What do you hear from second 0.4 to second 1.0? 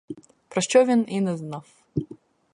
Про що